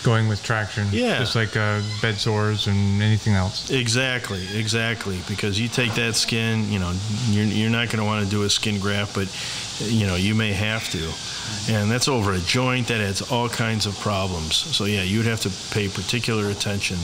[0.02, 0.86] going with traction.
[0.90, 1.18] Yeah.
[1.18, 3.70] Just like uh, bed sores and anything else.
[3.70, 5.20] Exactly, exactly.
[5.28, 6.92] Because you take that skin, you know,
[7.28, 9.28] you're, you're not going to want to do a skin graft, but
[9.80, 11.72] you know, you may have to.
[11.72, 14.56] And that's over a joint that adds all kinds of problems.
[14.56, 16.98] So yeah, you'd have to pay particular attention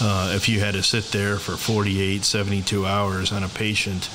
[0.00, 4.08] uh, if you had to sit there for 48, 72 hours on a patient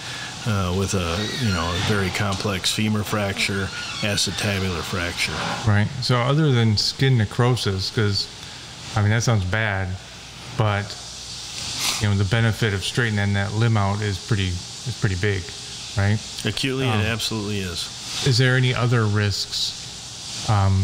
[0.47, 3.65] uh, with a you know a very complex femur fracture,
[4.01, 5.33] acetabular fracture.
[5.69, 5.87] Right.
[6.01, 8.27] So other than skin necrosis, because
[8.95, 9.87] I mean that sounds bad,
[10.57, 10.85] but
[12.01, 15.43] you know the benefit of straightening that limb out is pretty is pretty big,
[15.97, 16.19] right?
[16.45, 18.25] Acutely, Um, it absolutely is.
[18.27, 20.83] Is there any other risks um,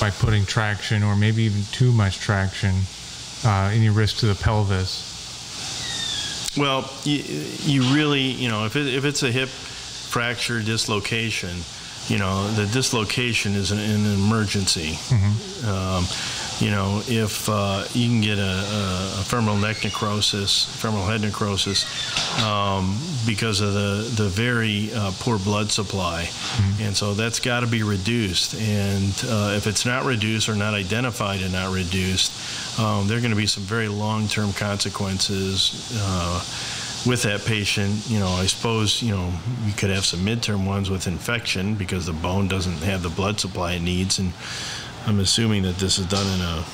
[0.00, 2.74] by putting traction, or maybe even too much traction?
[3.44, 5.10] Uh, any risk to the pelvis?
[6.56, 7.22] Well, you,
[7.62, 11.56] you really, you know, if, it, if it's a hip fracture dislocation,
[12.08, 14.98] you know, the dislocation is an, an emergency.
[15.66, 16.04] Um,
[16.60, 18.42] you know, if uh, you can get a,
[19.18, 21.84] a, femoral neck necrosis, femoral head necrosis,
[22.44, 26.28] um, because of the, the very uh, poor blood supply.
[26.80, 28.54] And so that's got to be reduced.
[28.54, 33.20] And uh, if it's not reduced or not identified and not reduced, um, there are
[33.20, 35.92] going to be some very long term consequences.
[36.00, 36.44] Uh,
[37.06, 39.30] with that patient, you know, I suppose, you know,
[39.66, 43.38] you could have some midterm ones with infection because the bone doesn't have the blood
[43.38, 44.18] supply it needs.
[44.18, 44.32] And
[45.06, 46.64] I'm assuming that this is done in a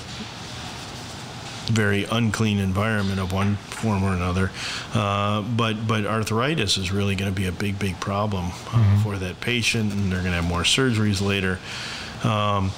[1.72, 4.50] very unclean environment of one form or another.
[4.92, 9.16] Uh, but but arthritis is really going to be a big big problem uh, for
[9.18, 11.58] that patient, and they're going to have more surgeries later.
[12.24, 12.72] Um,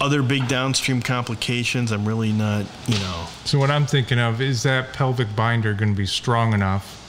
[0.00, 3.26] other big downstream complications, I'm really not, you know.
[3.44, 7.00] So what I'm thinking of is that pelvic binder going to be strong enough?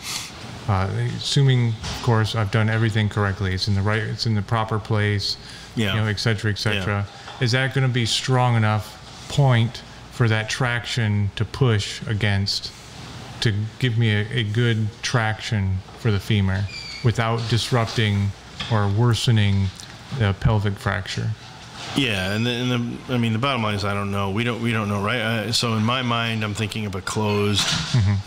[0.69, 3.53] Uh, assuming, of course, I've done everything correctly.
[3.53, 4.01] It's in the right.
[4.01, 5.37] It's in the proper place.
[5.75, 5.93] Yeah.
[5.93, 7.05] You know, et cetera, et cetera.
[7.41, 12.71] Is that going to be strong enough point for that traction to push against
[13.41, 16.63] to give me a, a good traction for the femur
[17.03, 18.29] without disrupting
[18.71, 19.67] or worsening
[20.17, 21.31] the pelvic fracture?
[21.95, 24.31] Yeah, and the, and the I mean the bottom line is I don't know.
[24.31, 25.19] We don't we don't know, right?
[25.19, 27.65] Uh, so in my mind, I'm thinking of a closed,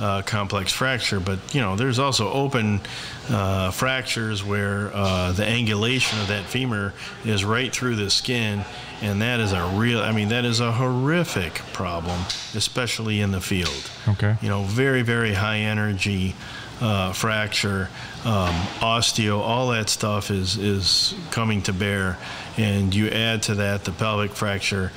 [0.00, 1.20] uh, complex fracture.
[1.20, 2.80] But you know, there's also open
[3.28, 6.94] uh, fractures where uh, the angulation of that femur
[7.24, 8.64] is right through the skin,
[9.02, 10.00] and that is a real.
[10.00, 12.20] I mean, that is a horrific problem,
[12.54, 13.90] especially in the field.
[14.08, 14.36] Okay.
[14.40, 16.34] You know, very very high energy.
[16.80, 17.88] Uh, fracture,
[18.24, 22.16] um, osteo, all that stuff is is coming to bear,
[22.56, 24.92] and you add to that the pelvic fracture.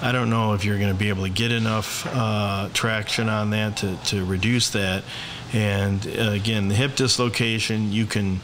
[0.00, 3.50] I don't know if you're going to be able to get enough uh, traction on
[3.50, 5.02] that to, to reduce that.
[5.52, 8.40] And uh, again, the hip dislocation, you can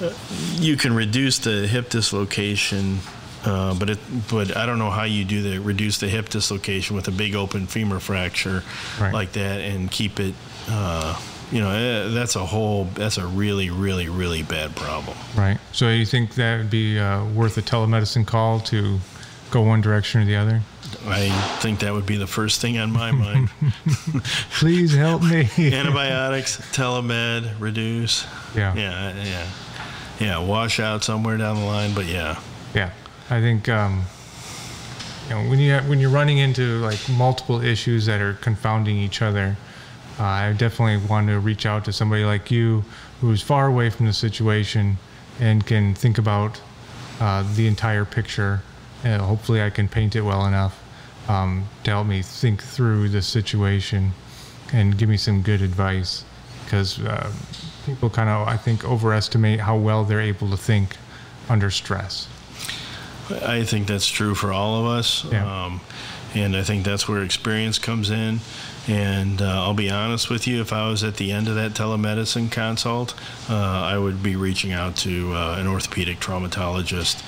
[0.00, 0.10] uh,
[0.54, 3.00] you can reduce the hip dislocation,
[3.44, 3.98] uh, but it
[4.30, 7.34] but I don't know how you do the reduce the hip dislocation with a big
[7.34, 8.62] open femur fracture
[8.98, 9.12] Right.
[9.12, 10.34] like that and keep it.
[10.66, 12.84] Uh, you know, eh, that's a whole.
[12.94, 15.16] That's a really, really, really bad problem.
[15.36, 15.58] Right.
[15.72, 19.00] So you think that would be uh, worth a telemedicine call to
[19.50, 20.62] go one direction or the other?
[21.06, 23.50] I think that would be the first thing on my mind.
[24.52, 25.48] Please help me.
[25.58, 28.26] Antibiotics, telemed, reduce.
[28.54, 28.74] Yeah.
[28.74, 29.46] Yeah, yeah,
[30.18, 30.38] yeah.
[30.38, 32.40] Wash out somewhere down the line, but yeah.
[32.74, 32.90] Yeah.
[33.28, 34.04] I think um,
[35.28, 38.96] you know when you have, when you're running into like multiple issues that are confounding
[38.96, 39.56] each other,
[40.20, 42.84] uh, I definitely want to reach out to somebody like you
[43.22, 44.98] who's far away from the situation
[45.40, 46.60] and can think about
[47.20, 48.60] uh, the entire picture.
[49.02, 50.78] And hopefully, I can paint it well enough
[51.26, 54.12] um, to help me think through the situation
[54.74, 56.24] and give me some good advice.
[56.64, 57.32] Because uh,
[57.86, 60.98] people kind of, I think, overestimate how well they're able to think
[61.48, 62.28] under stress.
[63.30, 65.24] I think that's true for all of us.
[65.32, 65.64] Yeah.
[65.64, 65.80] Um,
[66.34, 68.40] and I think that's where experience comes in.
[68.90, 71.74] And uh, I'll be honest with you, if I was at the end of that
[71.74, 73.14] telemedicine consult,
[73.48, 77.22] uh, I would be reaching out to uh, an orthopedic traumatologist.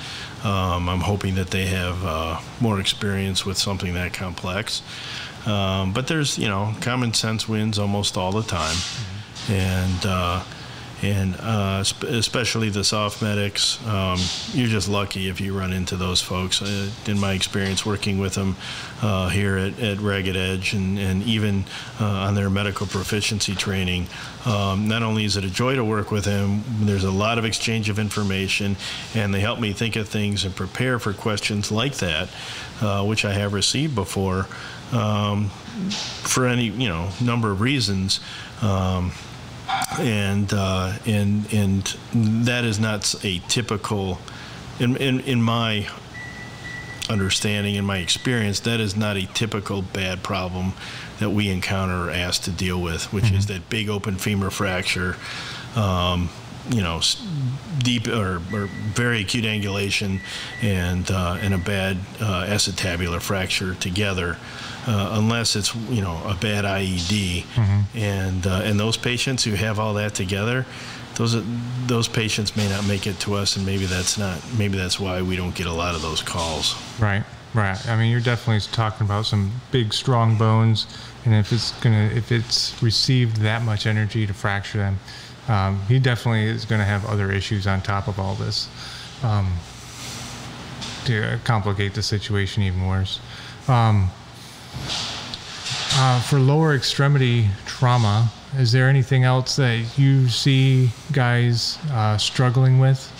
[0.45, 4.83] Um, I'm hoping that they have uh, more experience with something that complex.
[5.47, 8.77] Um, but there's, you know, common sense wins almost all the time.
[9.49, 10.43] And, uh,
[11.03, 14.19] and uh, sp- especially the SOF medics, um,
[14.53, 16.63] you're just lucky if you run into those folks.
[16.63, 18.57] Uh, in my experience working with them
[19.03, 21.65] uh, here at, at Ragged Edge and, and even
[22.01, 24.07] uh, on their medical proficiency training,
[24.47, 27.45] um, not only is it a joy to work with them, there's a lot of
[27.45, 28.77] exchange of information,
[29.15, 32.29] and they help me think of things and prepare for questions like that,
[32.81, 34.47] uh, which I have received before.
[34.93, 35.51] Um,
[36.23, 38.21] for any you know number of reasons,
[38.61, 39.13] um,
[39.99, 41.85] and uh, and and
[42.47, 44.19] that is not a typical
[44.79, 45.89] in in, in my
[47.09, 50.73] understanding and my experience, that is not a typical bad problem
[51.19, 53.37] that we encounter or asked to deal with, which mm-hmm.
[53.37, 55.17] is that big open femur fracture.
[55.77, 56.31] Um,
[56.71, 57.01] you know,
[57.79, 60.21] deep or, or, very acute angulation
[60.61, 64.39] and uh, and a bad uh, acetabular fracture together,
[64.87, 67.99] uh, unless it's you know a bad IED, mm-hmm.
[67.99, 70.67] and uh, and those patients who have all that together,
[71.17, 71.37] those
[71.87, 75.23] those patients may not make it to us, and maybe that's not maybe that's why
[75.23, 76.75] we don't get a lot of those calls.
[77.01, 77.25] Right,
[77.55, 77.89] right.
[77.89, 80.87] I mean, you're definitely talking about some big, strong bones,
[81.25, 84.99] and if it's gonna if it's received that much energy to fracture them
[85.49, 88.69] um, he definitely is going to have other issues on top of all this
[89.23, 89.53] um,
[91.05, 93.21] to complicate the situation even worse.
[93.69, 94.11] Um,
[95.95, 102.79] uh, for lower extremity trauma, is there anything else that you see guys uh, struggling
[102.79, 103.11] with?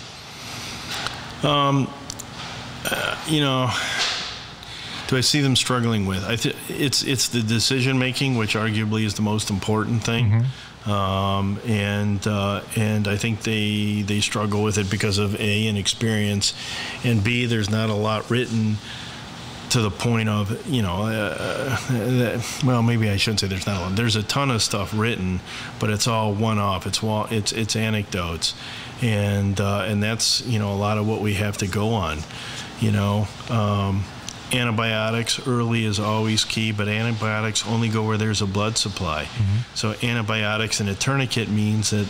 [1.43, 1.89] Um,
[2.89, 3.71] uh, you know,
[5.07, 6.23] do I see them struggling with?
[6.23, 10.29] I th- it's it's the decision making, which arguably is the most important thing.
[10.29, 10.91] Mm-hmm.
[10.91, 16.53] Um, and uh, and I think they they struggle with it because of a inexperience,
[17.03, 18.77] and b there's not a lot written
[19.73, 23.77] to the point of you know uh, uh, well maybe I shouldn't say there's not
[23.77, 25.39] a lot there's a ton of stuff written
[25.79, 28.53] but it's all one off it's it's it's anecdotes
[29.01, 32.19] and uh, and that's you know a lot of what we have to go on
[32.79, 34.03] you know um,
[34.51, 39.23] antibiotics early is always key, but antibiotics only go where there's a blood supply.
[39.23, 39.75] Mm-hmm.
[39.75, 42.07] So antibiotics and a tourniquet means that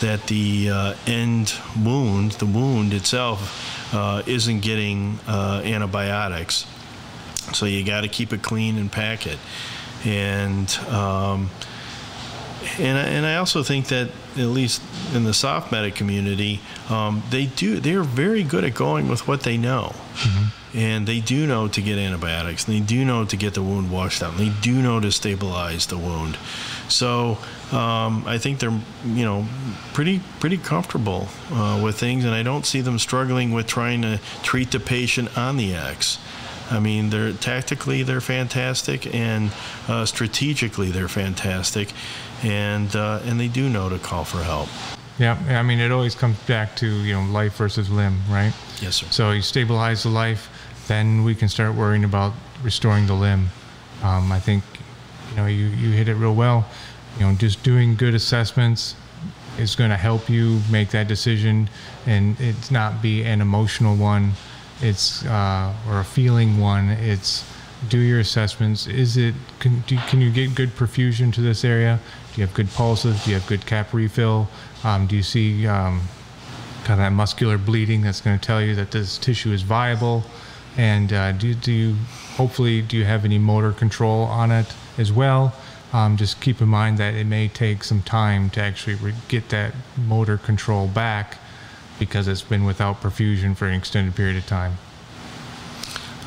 [0.00, 6.66] that the uh, end wound, the wound itself, uh, isn't getting uh, antibiotics.
[7.54, 9.38] So you got to keep it clean and pack it.
[10.04, 11.50] And um,
[12.78, 14.82] and I, and I also think that at least
[15.14, 19.42] in the SOF medic community, um, they do they're very good at going with what
[19.42, 19.92] they know.
[20.14, 23.90] Mm-hmm and they do know to get antibiotics they do know to get the wound
[23.90, 26.36] washed out and they do know to stabilize the wound
[26.88, 27.38] so
[27.72, 29.46] um, I think they're you know
[29.92, 34.20] pretty pretty comfortable uh, with things and I don't see them struggling with trying to
[34.42, 36.18] treat the patient on the X
[36.70, 39.52] I mean they're tactically they're fantastic and
[39.88, 41.92] uh, strategically they're fantastic
[42.42, 44.68] and uh, and they do know to call for help
[45.18, 48.52] yeah, I mean, it always comes back to you know life versus limb, right?
[48.80, 49.06] Yes, sir.
[49.10, 50.48] So you stabilize the life,
[50.86, 53.48] then we can start worrying about restoring the limb.
[54.02, 54.62] Um, I think
[55.30, 56.66] you know you, you hit it real well.
[57.18, 58.94] You know, just doing good assessments
[59.58, 61.68] is going to help you make that decision,
[62.06, 64.32] and it's not be an emotional one.
[64.80, 66.90] It's uh, or a feeling one.
[66.90, 67.44] It's
[67.88, 68.86] do your assessments.
[68.86, 72.00] Is it can do, can you get good perfusion to this area?
[72.34, 73.24] Do you have good pulses?
[73.24, 74.48] Do you have good cap refill?
[74.84, 76.02] Um, do you see um,
[76.84, 80.24] kind of that muscular bleeding that's going to tell you that this tissue is viable?
[80.76, 81.96] And uh, do, do you
[82.36, 85.54] hopefully do you have any motor control on it as well?
[85.92, 89.48] Um, just keep in mind that it may take some time to actually re- get
[89.48, 91.38] that motor control back
[91.98, 94.78] because it's been without perfusion for an extended period of time.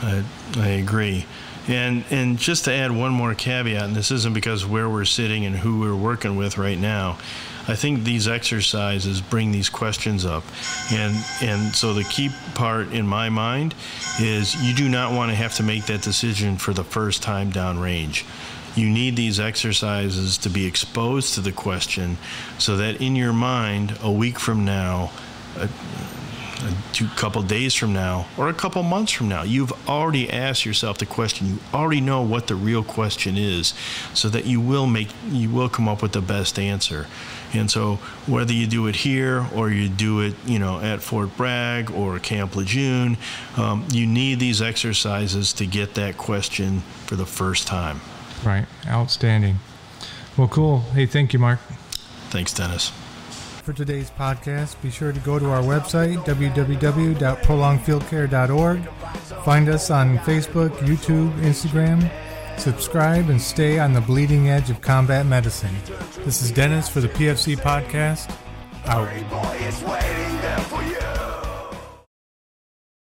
[0.01, 0.23] I,
[0.57, 1.25] I agree.
[1.67, 5.45] And and just to add one more caveat, and this isn't because where we're sitting
[5.45, 7.17] and who we're working with right now.
[7.67, 10.43] I think these exercises bring these questions up,
[10.91, 13.75] and and so the key part in my mind
[14.19, 17.51] is you do not want to have to make that decision for the first time
[17.51, 18.23] downrange.
[18.75, 22.17] You need these exercises to be exposed to the question,
[22.57, 25.11] so that in your mind, a week from now.
[25.57, 25.67] A
[26.93, 30.97] two, couple days from now or a couple months from now, you've already asked yourself
[30.97, 31.47] the question.
[31.47, 33.73] You already know what the real question is,
[34.13, 37.07] so that you will make you will come up with the best answer.
[37.53, 37.95] And so,
[38.27, 42.17] whether you do it here or you do it, you know, at Fort Bragg or
[42.19, 43.17] Camp Lejeune,
[43.57, 47.99] um, you need these exercises to get that question for the first time.
[48.45, 48.65] Right.
[48.87, 49.59] Outstanding.
[50.37, 50.79] Well, cool.
[50.79, 51.59] Hey, thank you, Mark.
[52.29, 52.93] Thanks, Dennis.
[53.63, 58.83] For today's podcast, be sure to go to our website, www.prolongedfieldcare.org.
[59.45, 62.09] Find us on Facebook, YouTube, Instagram
[62.61, 65.75] subscribe, and stay on the bleeding edge of combat medicine.
[66.19, 68.33] This is Dennis for the PFC Podcast.
[68.85, 69.09] Out.